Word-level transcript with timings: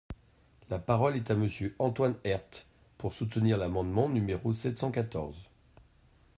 La 0.71 0.79
parole 0.79 1.15
est 1.15 1.29
à 1.29 1.35
Monsieur 1.35 1.75
Antoine 1.77 2.15
Herth, 2.23 2.65
pour 2.97 3.13
soutenir 3.13 3.59
l’amendement 3.59 4.09
numéro 4.09 4.51
sept 4.51 4.79
cent 4.79 4.89
quatorze. 4.89 5.45